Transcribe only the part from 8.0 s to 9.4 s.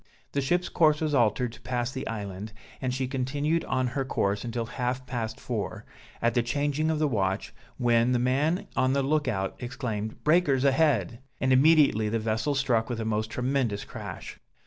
the man on the look